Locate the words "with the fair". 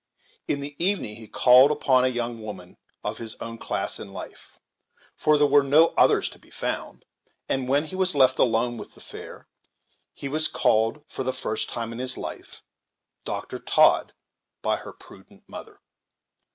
8.77-9.47